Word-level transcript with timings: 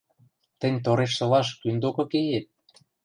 Тӹнь 0.59 0.79
Торешсолаш 0.85 1.47
кӱн 1.61 1.75
докы 1.83 2.03
кеет? 2.11 2.45